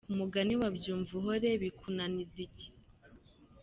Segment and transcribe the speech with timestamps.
[0.05, 2.69] ku mugani wa Byumvuhore bikunaniza iki?